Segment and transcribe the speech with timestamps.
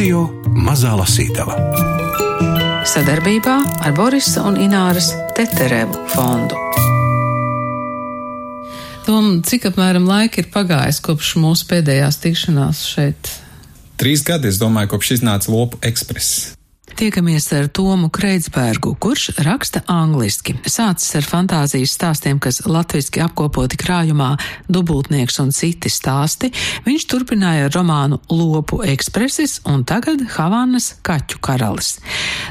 [0.00, 0.22] Radio
[0.56, 1.52] Mazā Lasītava.
[2.88, 6.56] Sadarbībā ar Borisa un Ināras Teterevu fondu.
[9.04, 13.28] Tom, cik apmēram laika ir pagājis kopš mūsu pēdējās tikšanās šeit?
[14.00, 16.54] Trīs gadi, es domāju, kopš iznāca Lopu ekspress.
[17.00, 20.52] Tiekamies ar Tomu Kreitsbergu, kurš raksta angliski.
[20.68, 24.34] Sācis ar fantāzijas stāstiem, kas latviski apkopoti krājumā
[24.68, 26.50] Dubultnieks un citi stāsti.
[26.84, 31.94] Viņš turpināja ar romānu Lopu ekspresis un tagad Havanas kaķu karalis.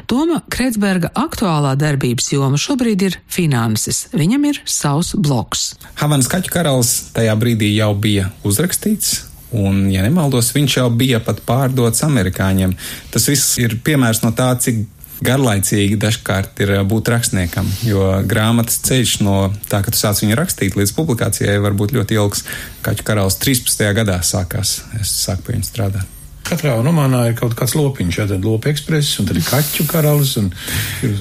[0.09, 4.07] Toma Kreitsberga aktuālā darbības joma šobrīd ir finanses.
[4.17, 5.75] Viņam ir savs bloks.
[6.01, 11.41] Havanas kaķu karalis tajā brīdī jau bija uzrakstīts, Un, ja nemaldos, viņš jau bija pat
[11.47, 12.75] pārdots amerikāņiem.
[13.13, 14.85] Tas viss ir piemērs no tā, cik
[15.25, 20.77] garlaicīgi dažkārt ir būt rakstniekam, jo grāmatas ceļš no tā, ka tu sāc viņu rakstīt,
[20.79, 22.45] līdz publikācijai var būt ļoti ilgs.
[22.85, 23.83] Kaķu karalis 13.
[23.99, 26.18] gadā sākās, es sāku pie viņa strādāt.
[26.49, 30.33] Katrā romānā ir kaut kāds lopiņš, ja tad lopa ekspress, un tad ir kaķu karalis,
[30.41, 30.49] un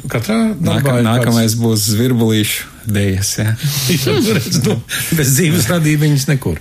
[0.08, 1.58] katrā darbā Nākam, nākamais kāds...
[1.60, 3.48] būs zvirbulīšu dējas, jā.
[4.64, 4.76] nu,
[5.18, 6.60] bez dzīves radīja viņas nekur.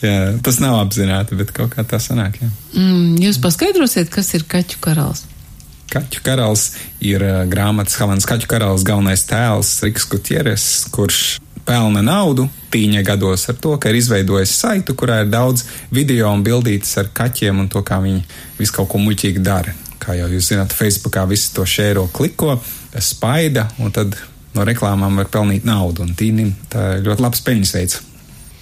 [0.00, 2.48] jā, tas nav apzināti, bet kaut kā tā sanāk, jā.
[2.72, 5.26] Mm, jūs paskaidrosiet, kas ir kaķu karalis?
[5.92, 6.70] Kaķu karalis
[7.04, 13.48] ir uh, grāmatas Havanas kaķu karalis galvenais tēls Riks Gutieres, kurš pelna naudu tīņa gados
[13.50, 17.68] ar to, ka ir izveidojis saitu, kurā ir daudz video un bildītas ar kaķiem un
[17.72, 18.24] to, kā viņi
[18.58, 19.74] visu kaut ko muļķīgi dara.
[19.98, 22.58] Kā jau jūs zināt, Facebookā visi to šēro kliko,
[23.02, 24.16] spaida, un tad
[24.54, 28.02] no reklāmām var pelnīt naudu, un tīnim tā ir ļoti labs peļņas veids.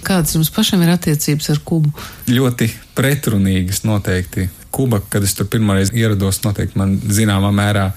[0.06, 1.90] Kādas jums pašam ir attiecības ar Kubu?
[2.30, 4.46] Ļoti pretrunīgas noteikti.
[4.70, 7.88] Kuba, kad es tur pirmoreiz ierados, noteikti man zināmā mērā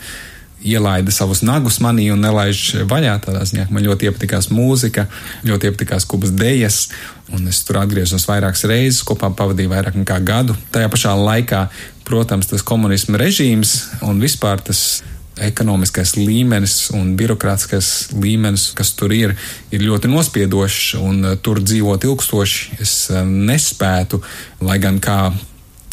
[0.62, 3.68] ielaida savus nagus manī un nelaiž vaļā tādā ziņā.
[3.72, 5.08] Man ļoti iepatikās mūzika,
[5.48, 6.88] ļoti iepatikās kubas dejas,
[7.36, 10.58] un es tur atgriezos vairākas reizes, kopā pavadīju vairāk nekā gadu.
[10.74, 11.68] Tajā pašā laikā,
[12.08, 15.02] protams, tas komunisma režīms un vispār tas
[15.40, 19.36] ekonomiskais līmenis un birokrātiskais līmenis, kas tur ir,
[19.72, 24.22] ir ļoti nospiedošs, un tur dzīvot ilgstoši es eh, nespētu,
[24.66, 25.22] lai gan kā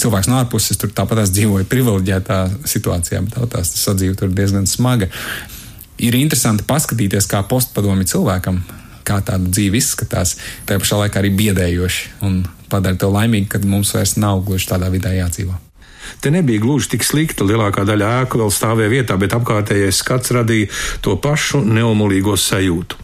[0.01, 5.09] cilvēks no ārpuses tur tāpat dzīvoja privileģētā situācijā, bet tas sadzīve tur diezgan smaga.
[5.97, 8.61] Ir interesanti paskatīties, kā postpadomi cilvēkam,
[9.07, 10.37] kā tāda dzīve izskatās,
[10.69, 12.43] tajā pašā laikā arī biedējoši un
[12.73, 15.57] padara to laimīgu, kad mums vairs nav gluži tādā vidē jādzīvo.
[16.21, 20.71] Te nebija gluži tik slikta, lielākā daļa ēku vēl stāvēja vietā, bet apkārtējais skats radīja
[21.03, 22.99] to pašu neumolīgo sajūtu.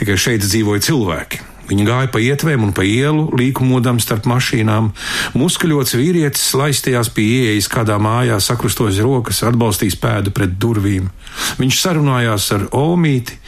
[0.00, 4.90] Tikai šeit dzīvoja cilvēki, Viņa gāja pa ietvēm un pa ielu, līkumodam starp mašīnām.
[5.38, 11.08] Muskuļots vīrietis laistījās pie ieejas kādā mājā, sakrustojas rokas, atbalstījis pēdu pret durvīm.
[11.62, 13.38] Viņš sarunājās ar Omīti,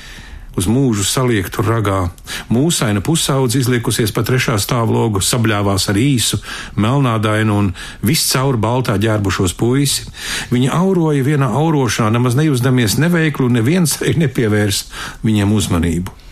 [0.59, 2.09] uz mūžu saliektu ragā.
[2.53, 6.41] Mūsaina pusaudze izliekusies pa trešā stāvlogu, sabļāvās ar īsu,
[6.79, 7.71] melnādainu un
[8.07, 10.07] viscaur baltā ģērbušos puisi.
[10.55, 14.87] Viņa auroja vienā aurošanā, nemaz nejūzdamies neveiklu, neviens nepievērs
[15.27, 16.24] viņam uzmanību.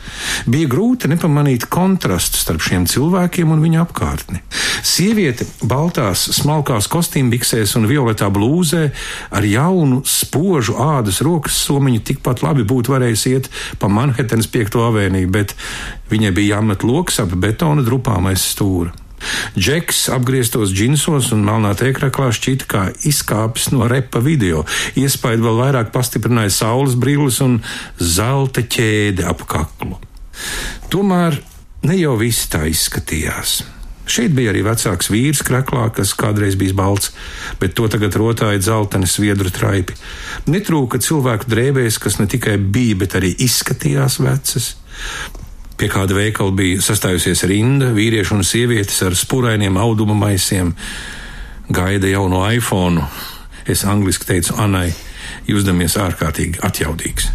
[0.47, 4.43] Bija grūti nepamanīt kontrastu starp šiem cilvēkiem un viņa apkārtni.
[4.83, 8.89] Sieviete baltās, smalkās kostīmbiksēs un violetā blūzē
[9.31, 15.31] ar jaunu, spožu ādas rokas somiņu tikpat labi būtu varējis iet pa Manhetenas piekto avēniju,
[15.31, 15.55] bet
[16.11, 18.93] viņai bija jāmet loks ap betona drupām aiz stūra.
[19.55, 24.65] Džeks apgrieztos džinsos un melnā tēkraklā šķita kā izkāpis no repa video.
[24.99, 27.61] Iespaidu vēl vairāk pastiprināja saules brilles un
[27.99, 30.01] zelta ķēde ap kaklu.
[30.93, 31.39] Tomēr
[31.89, 33.63] ne jau viss tā izskatījās.
[34.13, 37.13] Šeit bija arī vecāks vīrs kreklā, kas kādreiz bija balts,
[37.61, 39.95] bet to tagad rotāja dzelteni sviedru traipi.
[40.51, 44.73] Netrūka cilvēku drēbēs, kas ne tikai bija, bet arī izskatījās vecas.
[45.79, 50.75] Pie kāda veikala bija sastājusies rinda, vīrieši un sievietes ar spurainiem auduma maisiem.
[51.73, 53.07] Gaida jauno iPhone.
[53.67, 54.91] Es angliski teicu Anai,
[55.47, 57.31] jūsdamies ārkārtīgi atjaudīgs.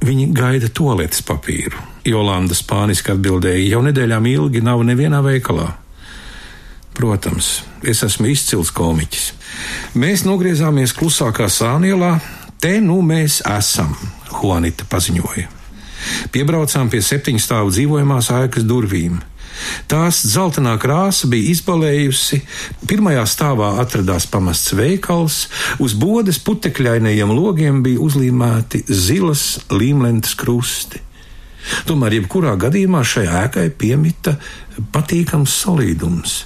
[0.00, 1.76] Viņi gaida toaletes papīru.
[2.08, 5.68] Jolanda spāniski atbildēja, jau nedēļām ilgi nav nevienā veikalā.
[6.96, 9.26] Protams, es esmu izcils komiķis.
[10.00, 12.14] Mēs nogriezāmies klusākā sānielā,
[12.60, 13.92] te nu mēs esam,
[14.30, 15.48] Juanita paziņoja.
[16.32, 19.20] Piebraucām pie septiņu stāvu dzīvojamās ēkas durvīm.
[19.90, 22.40] Tās zeltainā krāsa bija izbalējusi,
[22.88, 25.42] pirmajā stāvā atradās pamests veikals,
[25.82, 31.02] uz bodes putekļainajiem logiem bija uzlīmēti zilas līmlentes krusti.
[31.88, 34.36] Tomēr, jebkurā gadījumā šai ēkai piemita
[34.94, 36.38] patīkams solīdums.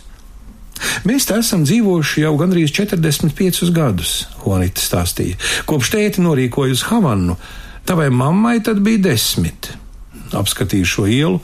[1.06, 5.38] Mēs te esam dzīvojuši jau gandrīz 45 gadus, Honita stāstīja.
[5.68, 7.38] Kopš tēti norīkoja uz Havanu,
[7.86, 9.70] tavai mammai tad bija desmit.
[10.34, 11.40] Apskatīju šo ielu,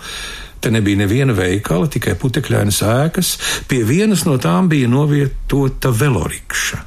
[0.61, 3.33] Te nebija neviena veikala, tikai putekļainas ēkas,
[3.69, 6.87] pie vienas no tām bija novietota velorikša.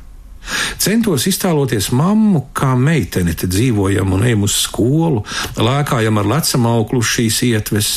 [0.84, 5.24] Centos iztēloties mammu, kā meitene te dzīvojam un ejam uz skolu,
[5.56, 7.92] lēkājam ar lecamauklu šīs ietves,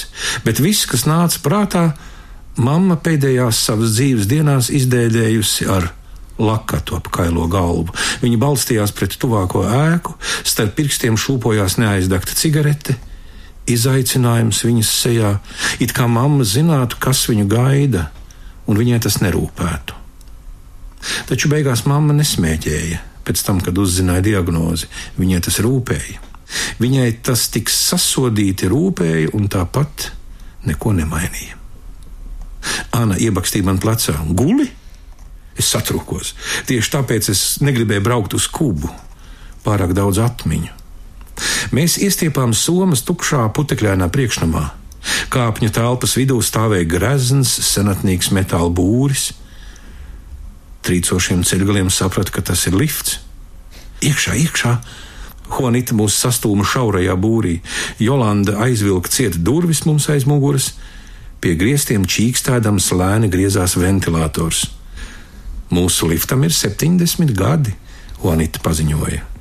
[0.47, 1.85] bet viss, kas nāca prātā,
[2.57, 5.91] mamma pēdējās savas dzīves dienās izdēļējusi ar
[6.39, 7.93] lakatu ap kailo galvu.
[8.23, 12.97] Viņa balstījās pret tuvāko ēku, starp pirkstiem šūpojās neaizdegta cigarete,
[13.71, 15.33] izaicinājums viņas sejā,
[15.83, 18.09] it kā mamma zinātu, kas viņu gaida,
[18.67, 19.97] un viņai tas nerūpētu.
[21.31, 23.03] Taču beigās mamma nesmēķēja.
[23.27, 24.87] Pēc tam, kad uzzināja diagnozi,
[25.19, 26.23] viņai tas rūpēja.
[26.79, 30.11] Viņai tas tik sasodīti rūpēja un tāpat
[30.67, 31.59] neko nemainīja.
[32.95, 34.69] Anna iebakstīja man plecā guli.
[35.57, 36.35] Es satrūkos.
[36.69, 38.91] Tieši tāpēc es negribēju braukt uz kubu.
[39.67, 40.75] Pārāk daudz atmiņu.
[41.75, 44.69] Mēs iestiepām somas tukšā putekļainā priekšnamā.
[45.31, 49.33] Kāpņu telpas vidū stāvēja grezns, senatnīgs metāla būris
[50.87, 53.19] trīcošiem ceļgaliem sapratu, ka tas ir lifts.
[54.07, 54.77] Iekšā, iekšā!
[55.57, 57.61] Honita mūs sastūma šaurajā būrī,
[58.03, 60.73] Jolanda aizvilka cieta durvis mums aiz muguras,
[61.43, 64.65] pie griestiem čīkstēdams lēni griezās ventilators.
[65.71, 67.77] Mūsu liftam ir 70 gadi,
[68.25, 69.36] Honita paziņoja.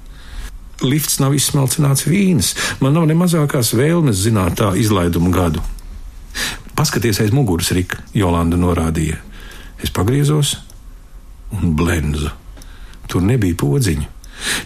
[0.86, 5.64] Lifts nav izsmalcināts vīns, man nav ne mazākās vēlmes zināt tā izlaiduma gadu.
[6.76, 9.22] Paskaties aiz muguras, Rika, Jolanda norādīja.
[9.84, 10.58] Es pagriezos,
[11.56, 12.32] un blenzu.
[13.08, 14.12] Tur nebija podziņu.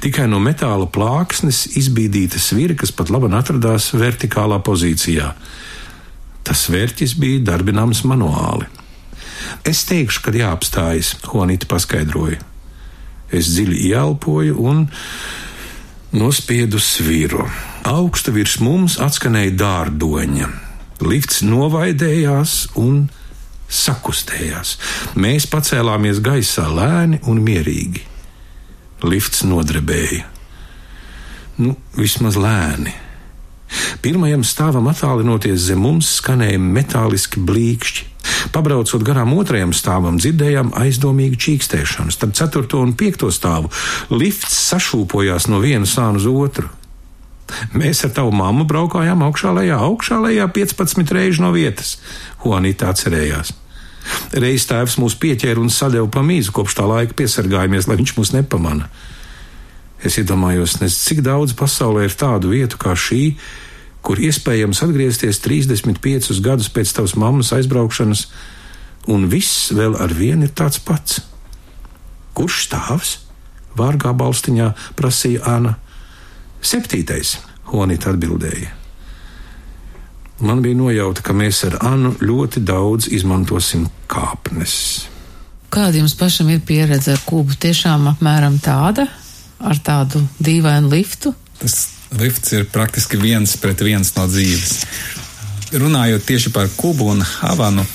[0.01, 5.33] Tikai no metāla plāksnes izbīdīta svira, kas pat labi atradās vertikālā pozīcijā.
[6.43, 8.65] Tas vērķis bija darbināms manuāli.
[9.67, 12.39] Es teikšu, kad jāapstājas, Honita paskaidroja.
[13.29, 14.87] Es dziļi ielpoju un
[16.11, 17.45] nospiedu sviru.
[17.87, 20.49] Augstu virs mums atskanēja dārdoņa.
[21.05, 23.05] Lifts novaidējās un
[23.69, 24.75] sakustējās.
[25.15, 28.03] Mēs pacēlāmies gaisā lēni un mierīgi.
[29.05, 30.25] Lifts nodrebēja.
[31.59, 32.95] Nu, vismaz lēni.
[34.03, 38.08] Pirmajam stāvam attālinoties zem mums skanēja metāliski blīkšķi.
[38.53, 42.13] Pabraucot garām otrajam stāvam, dzirdējām aizdomīgu čīkstēšanu.
[42.15, 43.71] Starp ceturto un piekto stāvu
[44.13, 46.69] lifts sašūpojās no viena sāna uz otru.
[47.73, 51.97] Mēs ar tavu mammu braukājām augšā lejā, augšā lejā 15 reizes no vietas.
[52.43, 53.55] Juanita atcerējās.
[54.41, 58.33] Reiz tēvs mūs pieķēra un sadeva pa mīzu, kopš tā laika piesargājamies, lai viņš mūs
[58.37, 58.89] nepamana.
[60.05, 63.33] Es iedomājos, nezinu, cik daudz pasaulē ir tādu vietu kā šī,
[64.05, 68.25] kur iespējams atgriezties 35 gadus pēc tavas mammas aizbraukšanas,
[69.11, 71.21] un viss vēl ar vienu ir tāds pats.
[72.37, 73.17] Kurš stāvs?
[73.77, 75.75] Vārgā balstiņā prasīja Anna.
[76.61, 77.37] Septītais,
[77.71, 78.75] Honita atbildēja.
[80.39, 84.73] Man bija nojauta, ka mēs ar Annu ļoti daudz izmantosim kāpnes.
[85.69, 87.57] Kāda jums pašam ir pieredze ar kubu?
[87.59, 89.05] Tiešām apmēram tāda,
[89.59, 91.33] ar tādu dīvainu liftu?
[91.59, 94.79] Tas lifts ir praktiski viens pret viens no dzīves.
[95.75, 97.85] Runājot tieši par kubu un Havanu,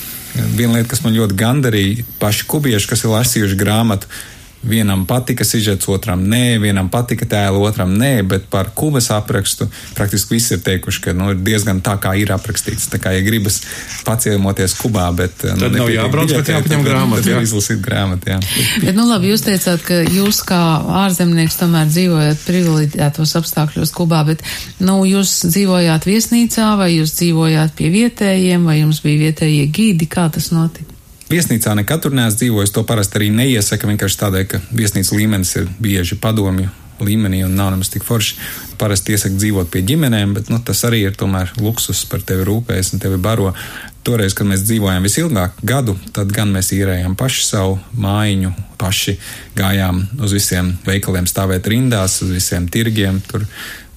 [0.54, 4.10] viena lieta, kas man ļoti gandarīja, paši kubieši, kas ir lasījuši grāmatu,
[4.64, 10.38] Vienam patika sižets, otram nē, vienam patika tēlu, otram nē, bet par kubas aprakstu praktiski
[10.38, 12.88] visi ir teikuši, ka nu, ir diezgan tā, kā ir aprakstīts.
[12.92, 13.60] Tā kā, ja gribas
[14.06, 15.44] paciemoties kubā, bet.
[15.52, 17.32] Nu, tad nav jābrauc, bet jāpaņem grāmatu.
[17.34, 18.40] Jā, izlasīt grāmatu, jā.
[18.80, 20.62] Bet, nu labi, jūs teicāt, ka jūs kā
[21.04, 24.42] ārzemnieks tomēr dzīvojat privileģētos apstākļos Kubā, bet,
[24.80, 30.30] nu, jūs dzīvojāt viesnīcā vai jūs dzīvojāt pie vietējiem vai jums bija vietējie gīdi, kā
[30.32, 30.93] tas notika?
[31.34, 32.70] Viesnīcā nekad tur neesmu dzīvojis.
[32.76, 36.68] To parasti arī neiesaka vienkārši tādēļ, ka viesnīcas līmenis ir bieži padomju
[37.02, 38.36] līmenī un nav nemaz tik forši.
[38.78, 42.92] Parasti iesaka dzīvot pie ģimenēm, bet nu, tas arī ir tomēr luksus par tevi rūpējas
[42.94, 43.50] un tevi baro.
[44.06, 49.16] Toreiz, kad mēs dzīvojām visilgāk gadu, tad gan mēs īrējām paši savu mājiņu, paši
[49.58, 53.22] gājām uz visiem veikaliem stāvēt rindās, uz visiem tirgiem.
[53.26, 53.48] Tur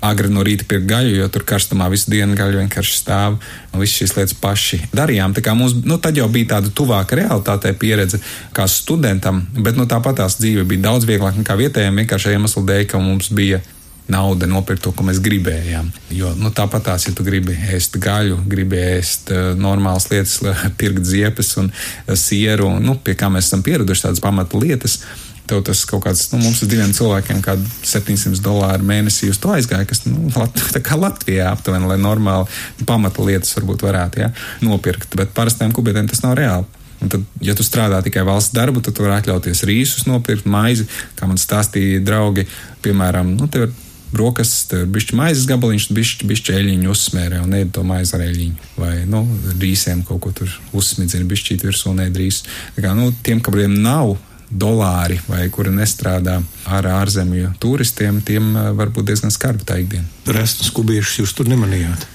[0.04, 3.40] agri no rīta pirkt gaļu, jo tur karstumā visu dienu gaļa vienkārši stāv.
[3.78, 5.34] Visas šīs lietas paši darījām.
[5.38, 8.22] Tā kā mums, nu, tad jau bija tāda tuvāka realitātei pieredze
[8.56, 12.86] kā studentam, bet, nu, tāpat tās dzīve bija daudz vieglāk nekā vietējiem vienkārši iemeslu dēļ,
[12.92, 13.62] ka mums bija
[14.08, 15.90] nauda nopirkt to, ko mēs gribējām.
[16.16, 20.40] Jo nu, tāpat tās, ja tu gribi ēst gaļu, gribi ēst uh, normālas lietas,
[20.80, 25.02] pirkt ziepes un uh, sieru, nu, pie kā mēs esam pieraduši tādas pamata lietas,
[25.48, 29.54] tev tas kaut kāds, nu, mums ir diviem cilvēkiem, kāda 700 dolāru mēnesī uz to
[29.56, 30.30] aizgāja, kas, nu,
[30.76, 34.32] tā kā Latvijā aptuveni, lai normāli pamata lietas varbūt varētu, jā,
[34.66, 36.68] nopirkt, bet parastiem kubietiem tas nav reāli.
[36.98, 40.88] Un tad, ja tu strādā tikai valsts darbu, tad tu vari atļauties rīsus nopirkt, maizi,
[41.18, 42.48] kā man stāstīja draugi,
[42.82, 43.76] piemēram, nu, tev ir
[44.12, 48.70] brokastis, tur bišķi maizes gabaliņš, bišķi, bišķi eļļiņu uzsmērē un ēd to maizi ar eļļiņu.
[48.80, 49.24] Vai, nu,
[49.60, 52.44] rīsiem kaut ko tur uzsmidzina, bišķi virsū un ēd rīs.
[52.78, 54.16] Tā kā, nu, tiem, kuriem nav
[54.50, 60.08] dolāri vai kuri nestrādā ar ārzemju turistiem, tiem eh, var būt diezgan skarbi tā ikdiena.
[60.38, 62.08] Restus kubiešus jūs tur nemanījāt?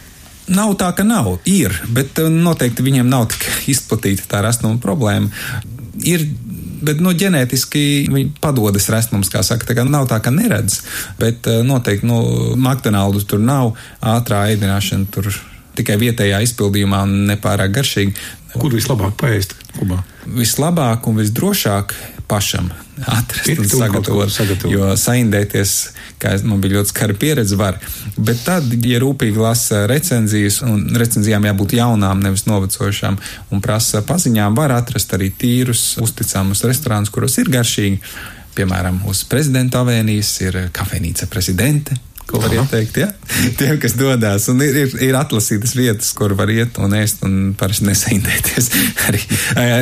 [0.52, 1.36] Nav tā, ka nav.
[1.48, 5.30] Ir, bet eh, noteikti viņiem nav tik izplatīta tā rastnuma problēma.
[6.02, 6.24] Ir
[6.82, 10.80] bet nu, ģenētiski viņi padodas rast mums, kā saka, tā kā nav tā, ka neredz,
[11.20, 12.20] bet eh, noteikti, nu,
[12.56, 15.30] McDonald's tur nav ātrā ēdināšana, tur
[15.78, 18.16] tikai vietējā izpildījumā nepārāk garšīgi.
[18.52, 20.02] Kur vislabāk paēst Kubā?
[20.28, 21.94] Vislabāk un visdrošāk
[22.32, 22.72] pašam
[23.06, 24.72] atrast Pirkt un sagatavot, sagatavot.
[24.72, 25.72] Jo saindēties,
[26.22, 27.78] kā man bija ļoti skara pieredze, var.
[28.16, 33.18] Bet tad, ja rūpīgi lasa recenzijas, un recenzijām jābūt jaunām, nevis novecojušām,
[33.52, 38.00] un prasa paziņām, var atrast arī tīrus, uzticamus restorānus, kuros ir garšīgi.
[38.52, 41.96] Piemēram, uz prezidenta avēnijas ir kafejnīca prezidente,
[42.32, 42.98] ko var ieteikt.
[43.02, 43.08] Ja?
[43.58, 47.52] Tiem, kas dodas, un ir, ir, ir atlasītas vietas, kur var iet un ēst, un
[47.58, 48.70] parasti nesaindēties.
[49.08, 49.20] arī.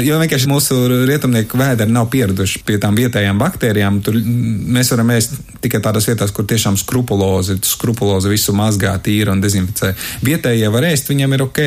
[0.07, 0.79] Jo vienkārši mūsu
[1.09, 4.01] rietumnieku vēderi nav pieraduši pie tām vietējām baktērijām.
[4.07, 9.45] Tur mēs varam ēst tikai tādās vietās, kur tiešām skrupulozi, skrupulozi visu mazgā, tīra un
[9.45, 9.93] dezinficē.
[10.27, 11.63] Vietējie var ēst, viņiem ir ok,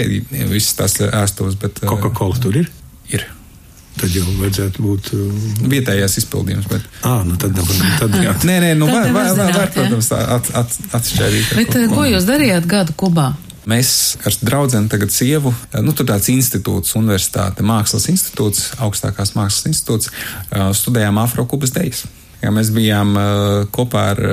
[0.52, 1.60] visas tās ēstos.
[1.84, 2.70] Coca-Cola tur ir?
[3.14, 3.26] Ir.
[3.94, 6.68] Tad jau vajadzētu būt uh, vietējais izpildījums.
[6.72, 6.86] Bet...
[7.06, 7.58] À, nu tad,
[8.00, 8.34] tad, jā.
[8.50, 11.54] nē, nē, nu, var, var, var, var, protams, at, at, atšķirīt.
[11.60, 13.32] Bet ko, ko jūs darījāt gadu Kubā?
[13.70, 15.54] Mēs ar draugu tagad sievu,
[15.86, 20.12] nu, tur tāds institūts, universitāte, mākslas institūts, augstākās mākslas institūts,
[20.82, 22.04] studējām Afro-Kubas dejas.
[22.44, 23.16] Ja mēs bijām
[23.72, 24.24] kopā ar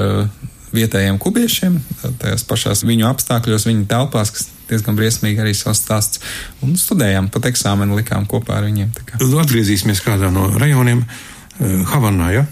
[0.75, 1.79] vietējiem kubiešiem,
[2.19, 6.23] tajās pašās viņu apstākļos, viņu telpās, kas diezgan briesmīgi arī savs stāsts.
[6.65, 8.93] Un studējām, pat eksāmenu likām kopā ar viņiem.
[9.21, 12.31] Atgriezīsimies kādā no rajoniem eh, Havanā.
[12.35, 12.47] Ja?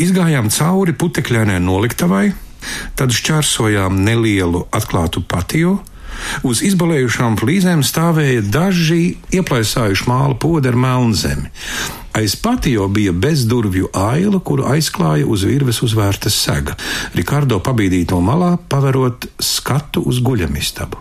[0.00, 2.30] Izgājām cauri putekļainai noliktavai,
[2.96, 5.78] tad šķērsojām nelielu atklātu patiju.
[6.46, 11.50] Uz izbalējušām flīzēm stāvēja daži ieplaisājuši māla podi ar melnzemi.
[12.16, 16.74] Aiz patio bija bezdurvju aila, kuru aizklāja uz virves uzvērta sega.
[17.14, 20.98] Rikārdo pabīdīja no malā, paverot skatu uz guļamistabu.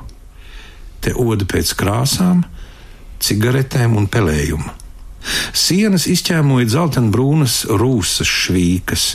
[1.04, 2.44] Te oda pēc krāsām,
[3.24, 4.76] cigaretēm un pelējuma.
[5.56, 9.10] Sienas izķēmoja dzeltenbrūnas rūsas švīkas,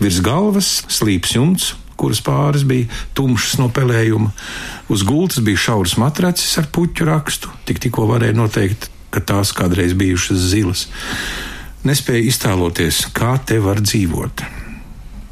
[0.00, 4.32] virs galvas slīps jumts, kuras pāris bija tumšas no pelējuma,
[4.92, 9.94] uz gultas bija šauras matracis ar puķu rakstu, tik tikko varēja noteikt ka tās kādreiz
[9.98, 10.86] bijušas zilas.
[11.84, 14.44] Nespēja iztēloties, kā te var dzīvot.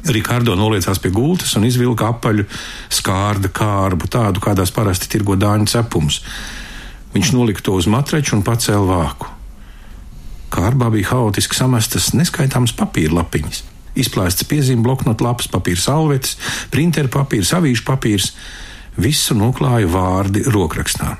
[0.01, 2.47] Rikārdo noliecās pie gultas un izvilka apaļu
[2.89, 6.21] skārda kārbu, tādu kādās parasti tirgo dāņu cepums.
[7.13, 9.29] Viņš nolika to uz matraču un pacēla vāku.
[10.51, 13.61] Kārbā bija haotiski samestas neskaitāmas papīra lapiņas,
[14.01, 16.37] izplēstas piezīmju bloknotu lapas, papīra salvetes,
[16.73, 18.31] printeru papīrs, avīžu papīrs.
[18.99, 21.13] Visu noklāja vārdi rokrakstā.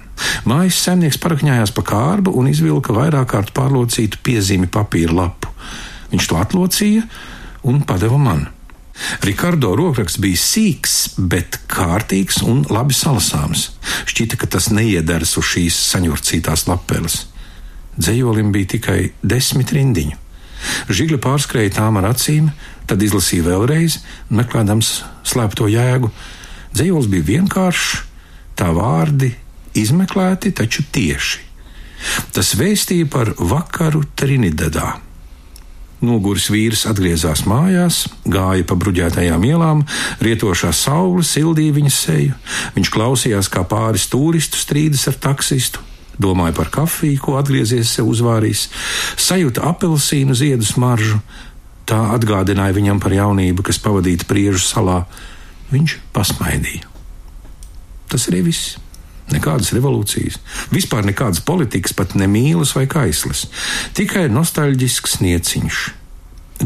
[0.44, 5.54] Mājas saimnieks parakņājās pa kārbu un izvilka vairāk kārt pārlocītu piezīmi papīra lapu.
[6.12, 7.06] Viņš to atlocīja
[7.72, 8.50] un padeva man.
[9.26, 13.70] Rikardo rokraksts bija sīks, bet kārtīgs un labi salasāms.
[14.10, 17.26] Šķita, ka tas neiederas uz šīs saņurcītās lapeles.
[17.98, 20.18] Dzējolim bija tikai desmit rindiņu.
[20.94, 22.52] Žigli pārskrēja tām ar acīm,
[22.90, 24.92] tad izlasīja vēlreiz, meklējams
[25.28, 26.12] slēpto jēgu.
[26.76, 28.04] Dzējols bija vienkāršs,
[28.60, 29.34] tā vārdi
[29.78, 31.48] izmeklēti, taču tieši.
[32.34, 34.96] Tas vēstīja par vakaru Trinidadā.
[36.02, 39.84] Noguris vīrs atgriezās mājās, gāja pa bruģētajām ielām,
[40.26, 42.38] rietošā saule sildīja viņa seju.
[42.74, 45.84] Viņš klausījās, kā pāris turistu strīdas ar taksistu,
[46.22, 48.68] domāja par kafiju, ko atgriezies sev uzvārījis,
[49.22, 51.22] sajūta apelsīnu ziedu smaržu.
[51.86, 55.04] Tā atgādināja viņam par jaunību, kas pavadīta priežu salā.
[55.72, 56.88] Viņš pasmaidīja.
[58.12, 58.78] Tas arī viss.
[59.32, 60.40] Nekādas revolūcijas,
[60.74, 63.46] vispār nekādas politikas, pat ne mīlas vai kaislas,
[63.98, 65.84] tikai nostalģisks nieciņš.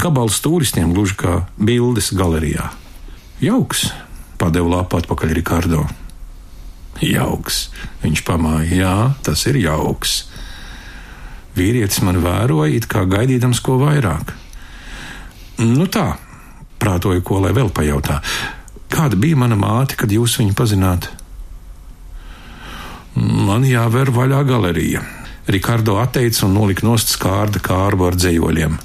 [0.02, 2.72] Gabals turistiem gluži kā bildes galerijā.
[3.44, 3.90] Jauks,
[4.42, 5.86] padeva lapu atpakaļ Rikārdo.
[7.04, 7.70] Jauks,
[8.04, 10.24] viņš pamāja, jā, tas ir jauks.
[11.56, 14.34] Vīrietis man vēroja, it kā gaidīdams ko vairāk.
[15.62, 16.16] Nu tā,
[16.80, 18.20] prātoju, ko lai vēl pajautā.
[18.92, 21.08] Kāda bija mana māte, kad jūs viņu pazināt?
[23.16, 25.04] Man jāver vaļā galerija.
[25.48, 28.76] Rikārdo atteica un nolika nost skārda kārbu ar dzējoļiem.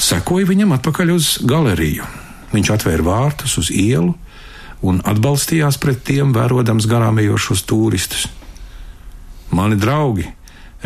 [0.00, 2.06] Sekoja viņam atpakaļ uz galeriju.
[2.52, 4.14] Viņš atvēra vārtus uz ielu
[4.86, 8.26] un atbalstījās pret tiem, vērodams garām ejošos turistus.
[9.50, 10.28] Mani draugi,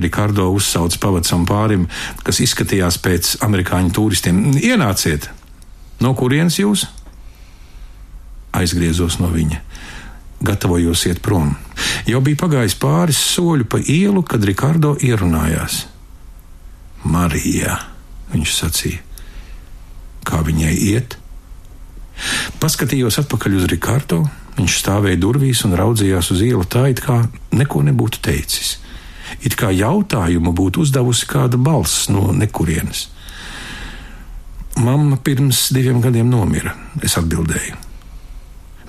[0.00, 1.85] Rikārdo uzsauca pavacam pārim,
[2.25, 4.40] kas izskatījās pēc amerikāņu turistiem.
[4.57, 5.28] Ienāciet!
[6.00, 6.87] No kurienes jūs?
[8.57, 9.61] aizgriezos no viņa.
[10.40, 11.52] Gatavojos iet prom.
[12.09, 15.82] Jau bija pagājis pāris soļu pa ielu, kad Rikārdo ierunājās.
[17.04, 17.76] Marija,
[18.32, 19.02] viņš sacīja,
[20.25, 21.16] kā viņai iet?
[22.61, 24.23] Paskatījos atpakaļ uz Rikārdo.
[24.56, 27.23] Viņš stāvēja durvīs un raudzījās uz ielu tā, it kā
[27.56, 28.75] neko nebūtu teicis.
[29.47, 33.06] It kā jautājumu būtu uzdevusi kāda balss no nekurienes.
[34.80, 37.89] Mamma pirms diviem gadiem nomira, es atbildēju.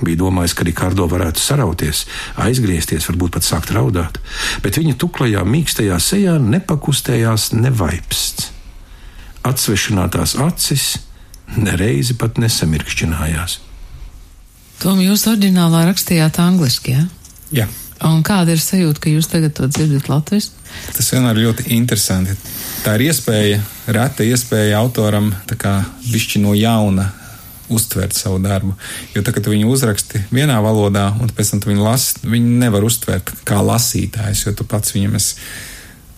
[0.02, 2.06] Bija domājis, ka Rikārdo varētu sarauties,
[2.42, 4.18] aizgriezties, varbūt pat sākt raudāt,
[4.64, 8.50] bet viņa tuklajā, mīkstajā sejā nepakustējās nevaipsts.
[9.46, 10.96] Atsvešinātās acis
[11.58, 13.60] nereizi pat nesamirkšķinājās.
[14.82, 17.06] Tom, jūs oriģinālā rakstījāt angliski, jā?
[17.06, 17.22] Ja?
[17.62, 17.70] Jā.
[18.02, 20.56] Un kāda ir sajūta, ka jūs tagad to dzirdat latviešu?
[20.96, 22.34] Tas vienmēr ir ļoti interesanti.
[22.82, 23.60] Tā ir iespēja,
[23.94, 25.30] reta iespēja autoram
[26.10, 27.12] bišķi no jauna
[27.74, 28.76] uztvert savu darbu.
[29.16, 32.60] Jo tā, kad tu viņu uzraksti vienā valodā, un pēc tam tu viņu lasi, viņi
[32.66, 35.40] nevar uztvert kā lasītājs, jo tu pats viņam esi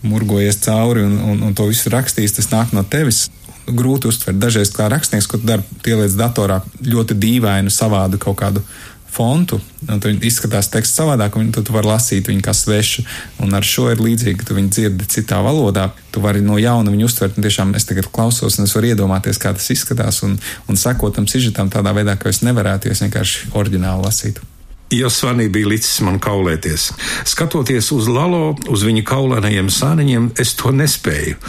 [0.03, 3.29] murgojies cauri un, un, un to visu rakstījis, tas nāk no tevis
[3.67, 4.39] grūti uztvert.
[4.39, 8.63] Dažreiz kā rakstnieks, ko tu dari, pieliec datorā ļoti dīvainu, savādu kaut kādu
[9.13, 9.59] fontu,
[10.01, 13.05] tur izskatās teksts savādāk, un tu, vari lasīt viņu kā svešu.
[13.43, 15.89] Un ar šo ir līdzīgi, ka tu viņu dzirdi citā valodā.
[16.13, 19.41] Tu vari no jauna viņu uztvert, un tiešām es tagad klausos, un es varu iedomāties,
[19.41, 20.37] kā tas izskatās, un,
[20.69, 24.49] un sekot tam sižetam tādā veidā, ka es nevarētu, ja es vienkārši oriģināli lasītu.
[24.93, 26.91] Jo Svanī bija licis man kaulēties.
[27.25, 31.39] Skatoties uz Lalo, uz viņa kaulēnajiem sāniņiem, es to nespēju.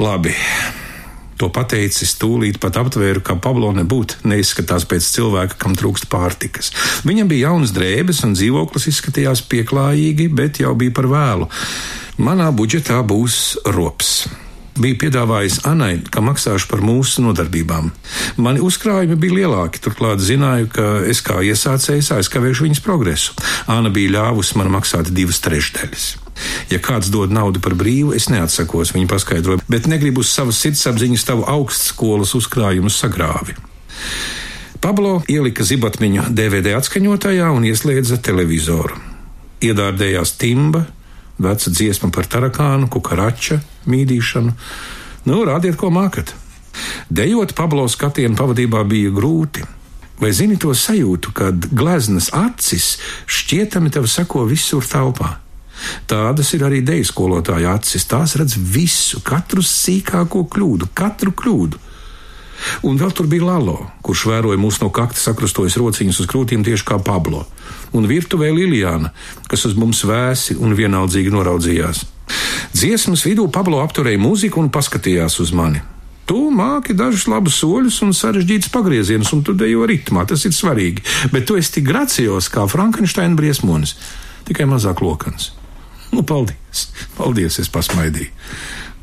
[0.00, 0.34] Labi,
[1.40, 6.68] To pateicis, tūlīt pat aptvēru, ka Pablo nebūtu neizskatās pēc cilvēka, kam trūkst pārtikas.
[7.08, 11.48] Viņam bija jaunas drēbes un dzīvoklis izskatījās pieklājīgi, bet jau bija par vēlu.
[12.20, 14.28] Manā budžetā būs rops
[14.80, 17.90] bija piedāvājis Anai, ka maksāšu par mūsu nodarbībām.
[18.40, 23.36] Mani uzkrājumi bija lielāki, turklāt zināju, ka es kā iesācējs aizkavēšu viņas progresu.
[23.68, 26.29] Anna bija ļāvusi man maksāt divas trešdaļas.
[26.70, 31.26] Ja kāds dod naudu par brīvu, es neatsakos, viņa paskaidroja, bet negribu uz savas sirdsapziņas
[31.28, 33.56] tavu augstskolas uzkrājumu sagrāvi.
[34.80, 38.96] Pablo ielika zibatmiņu DVD atskaņotājā un ieslēdza televizoru.
[39.60, 40.86] Iedārdējās timba,
[41.40, 44.54] veca dziesma par tarakānu, kukarača, mīdīšanu.
[45.28, 46.32] Nu, rādiet, ko mākat.
[47.12, 49.66] Dejot Pablo skatienu pavadībā bija grūti.
[50.20, 52.98] Vai zini to sajūtu, kad gleznas acis
[53.28, 55.38] šķietami tev sako visur telpā?
[56.10, 58.08] Tādas ir arī deju skolotāja acis.
[58.08, 61.86] Tās redz visu, katru sīkāko kļūdu, katru kļūdu.
[62.84, 66.86] Un vēl tur bija Lalo, kurš vēroja mūs no kakta sakrustojas rociņas uz krūtīm tieši
[66.90, 67.46] kā Pablo,
[67.96, 69.12] un virtuvē Liljāna,
[69.48, 72.04] kas uz mums vēsi un vienaldzīgi noraudzījās.
[72.76, 75.80] Dziesmas vidū Pablo apturēja mūziku un paskatījās uz mani.
[76.30, 81.02] Tu māki dažus labus soļus un sarežģītus pagriezienus, un tu dejo ritmā, tas ir svarīgi,
[81.32, 83.96] bet tu esi tik gracios kā Frankensteina briesmonis,
[84.46, 85.50] tikai mazāk lokans.
[86.10, 88.32] Nu, paldies, paldies, es pasmaidīju.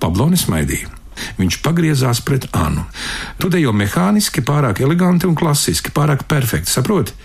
[0.02, 0.91] Pablo nesmaidīja.
[1.38, 2.84] Viņš pagriezās pret Anu.
[3.41, 7.15] Tu dejo mehāniski, pārāk eleganti un klasiski, pārāk perfekti, saproti?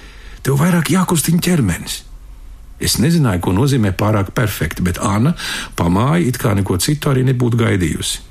[0.42, 2.00] Tev vairāk jākustina ķermenis.
[2.82, 5.36] Es nezināju, ko nozīmē pārāk perfekti, bet Anna
[5.78, 8.24] pamāja, it kā neko citu arī nebūtu gaidījusi.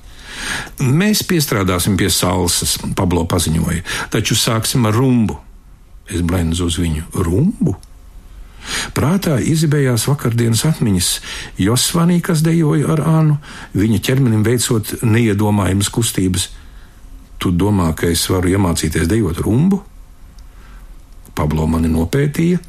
[0.82, 5.38] Mēs piestrādāsim pie salsas, Pablo paziņoja, taču sāksim ar rumbu.
[6.12, 7.78] Es blendu uz viņu rumbu.
[8.95, 11.12] Prātā izbējās vakardienas atmiņas,
[11.62, 13.38] Josvanī, kas dejoja ar Ānu,
[13.78, 16.50] viņa ķermenim veicot neiedomājamas kustības.
[17.41, 19.82] Tu domā, ka es varu iemācīties dejot rumbu?
[21.34, 22.60] Pablo mani nopētīja.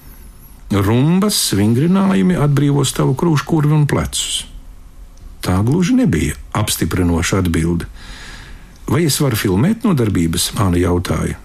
[0.72, 4.46] Rumbas vingrinājumi atbrīvos tavu krūškurvi un plecus.
[5.44, 7.88] Tā gluži nebija apstiprinoša atbilde.
[8.88, 10.52] Vai es varu filmēt nodarbības?
[10.56, 11.36] Māna jautāja.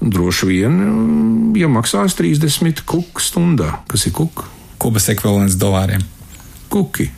[0.00, 0.74] Droši vien,
[1.56, 4.44] ja maksās 30 kuku stundā, kas ir kuka.
[4.78, 6.04] Kubas ekvivalents dolāriem.
[6.68, 7.08] Kuki.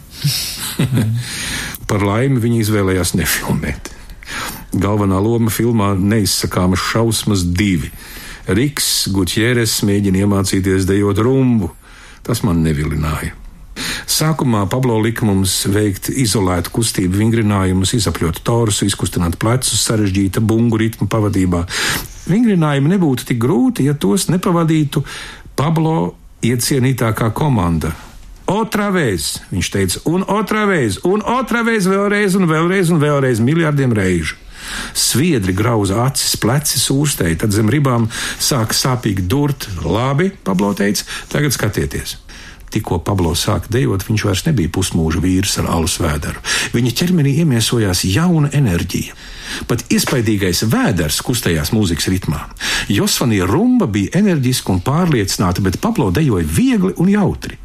[1.90, 3.90] Par laimi viņi izvēlējās nefilmēt.
[4.78, 7.90] Galvenā loma filmā neizsakāmas šausmas divi.
[8.48, 11.72] Riks Gutjeres mēģina iemācīties dejot rumbu.
[12.24, 13.34] Tas man nevilināja.
[14.08, 21.08] Sākumā Pablo lika mums veikt izolētu kustību vingrinājumus, izapļot torsu, izkustināt plecus sarežģīta bungu ritmu
[21.10, 21.62] pavadībā.
[22.28, 25.04] Vingrinājumi nebūtu tik grūti, ja tos nepavadītu
[25.58, 26.14] Pablo
[26.44, 27.94] iecienītākā komanda.
[28.48, 33.42] Otra veiz, viņš teica, un otra veiz, un otra veiz, vēlreiz, un vēlreiz, un vēlreiz,
[33.44, 34.38] miljardiem reižu.
[34.96, 38.08] Sviedri grauza acis, pleci sūstēja, tad zem ribām
[38.40, 39.68] sāka sāpīgi durt.
[39.84, 42.16] Labi, Pablo teica, tagad skatieties.
[42.72, 46.42] Tikko Pablo sāka dejot, viņš vairs nebija pusmūža vīrs ar alus vēderu.
[46.74, 49.16] Viņa ķermenī iemiesojās jauna enerģija.
[49.68, 52.44] Pat iespaidīgais vēders kustējās mūzikas ritmā.
[52.92, 57.58] Josvanija rumba bija enerģiska un pārliecināta, bet Pablo dejoja viegli un jautri.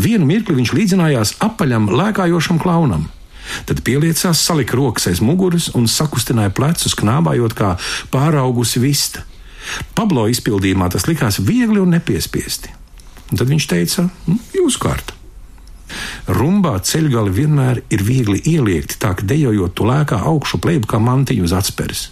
[0.00, 3.08] Vienu mirkli viņš līdzinājās apaļam, lēkājošam klaunam.
[3.68, 7.74] Tad pieliecās, salika rokas aiz muguras un sakustināja plecus, knābājot kā
[8.12, 9.24] pāraugusi vista.
[9.96, 12.72] Pablo izpildījumā tas likās viegli un nepiespiesti.
[13.28, 15.17] Un tad viņš teica, nu, jūs kārta.
[16.28, 21.48] Rumbā ceļgali vienmēr ir viegli ieliekti, tā ka dejojot tu lēkā augšu plēbu kā mantiņu
[21.48, 22.08] uz atspēres.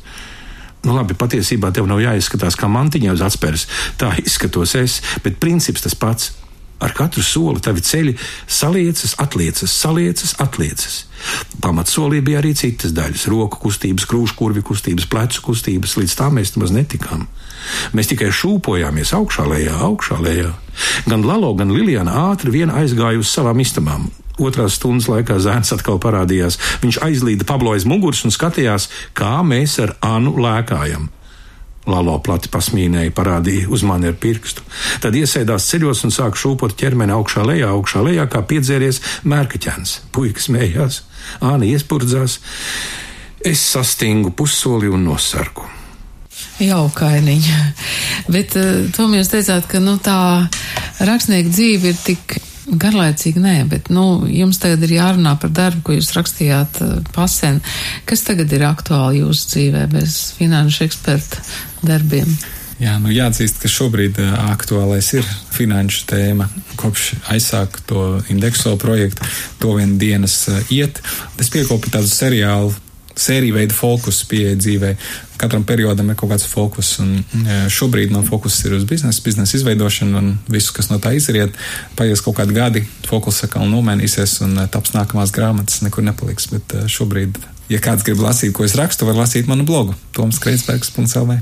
[0.86, 3.66] Nu, labi, patiesībā tev nav jāizskatās kā mantiņa uz atspēres.
[3.98, 6.34] Tā izskatos es, bet princips tas pats.
[6.76, 8.12] Ar katru soli tavi ceļi
[8.52, 10.98] saliecas, atliecas, saliecas, atliecas.
[11.64, 16.76] Pamatsolī bija arī citas daļas- roku kustības, krūškurvi kustības, plecu kustības, līdz tā mēs nemaz
[16.76, 17.26] netikām.
[17.96, 20.52] Mēs tikai šūpojāmies augšā, lejā, augšā, lejā.
[21.08, 24.08] Gan Lalo, gan Liljana ātri vien aizgāja uz savām istabām.
[24.36, 26.58] Otrās stundas laikā zēns atkal parādījās.
[26.82, 31.08] Viņš aizlīda Pablo aiz muguras un skatījās, kā mēs ar Anu lēkājam.
[31.86, 34.64] Lalo plati pasmīnēja, parādīja uz mani ar pirkstu.
[35.02, 40.00] Tad iesēdās ceļos un sāka šūpot ķermeni augšā lejā, augšā lejā, kā piedzēries mērkaķēns.
[40.12, 41.04] Puika smējās,
[41.46, 42.40] Āna iespurdzās.
[43.46, 45.75] Es sastingu pussoli un nosargu.
[46.62, 47.62] Jaukainiņa.
[48.32, 50.18] Bet uh, tomēr jūs teicāt, ka nu, tā
[51.04, 55.96] rakstnieka dzīve ir tik garlaicīga, nē, bet nu, jums tagad ir jārunā par darbu, ko
[55.96, 57.60] jūs rakstījāt uh, pasen.
[58.08, 61.44] Kas tagad ir aktuāli jūsu dzīvē bez finanšu eksperta
[61.86, 62.30] darbiem?
[62.76, 66.48] Jā, nu jāatzīst, ka šobrīd uh, aktuālais ir finanšu tēma.
[66.80, 69.28] Kopš aizsāku to indekso projektu,
[69.62, 70.42] to vien dienas
[70.72, 71.00] iet.
[71.40, 72.74] Es piekopu tādu seriālu
[73.16, 74.92] sēriju veidu fokus pieeja dzīvē.
[75.40, 77.18] Katram periodam ir kaut kāds fokus, un
[77.72, 81.56] šobrīd man fokus ir uz biznesa, biznesa izveidošanu un visu, kas no tā izriet.
[81.96, 86.48] Paies kaut kādi gadi, fokus atkal nomainīsies un taps nākamās grāmatas, nekur nepaliks.
[86.52, 87.40] Bet šobrīd,
[87.72, 91.40] ja kāds grib lasīt, ko es rakstu, var lasīt manu blogu tomskreitsbergs.lv.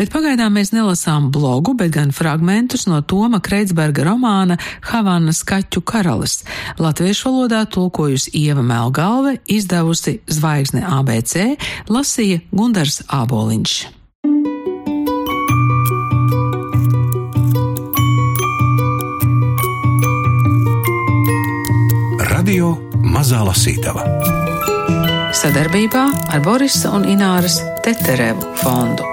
[0.00, 4.56] Bet pagaidām mēs nelasām blogu, bet gan fragmentus no Toma Kreitsberga romāna
[4.88, 6.38] Havanas kaķu karalis.
[6.80, 11.60] Latviešu valodā tulkojusi Ieva Melgalve, izdevusi Zvaigzne ABC,
[11.92, 13.76] lasīja Gundars Āboliņš.
[22.32, 22.72] Radio
[23.04, 24.08] Mazā Lasītava
[25.40, 29.06] sadarbībā ar Borisa un Ināras Teterevu fondu.